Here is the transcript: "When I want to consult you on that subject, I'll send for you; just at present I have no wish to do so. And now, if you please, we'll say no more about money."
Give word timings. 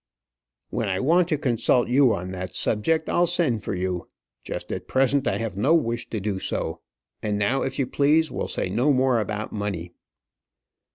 "When 0.71 0.89
I 0.89 0.99
want 0.99 1.27
to 1.27 1.37
consult 1.37 1.87
you 1.87 2.11
on 2.15 2.31
that 2.31 2.55
subject, 2.55 3.07
I'll 3.07 3.27
send 3.27 3.63
for 3.63 3.75
you; 3.75 4.09
just 4.43 4.71
at 4.71 4.87
present 4.87 5.27
I 5.27 5.37
have 5.37 5.55
no 5.55 5.75
wish 5.75 6.09
to 6.09 6.19
do 6.19 6.39
so. 6.39 6.81
And 7.21 7.37
now, 7.37 7.61
if 7.61 7.77
you 7.77 7.85
please, 7.85 8.31
we'll 8.31 8.47
say 8.47 8.67
no 8.67 8.91
more 8.91 9.19
about 9.19 9.51
money." 9.53 9.93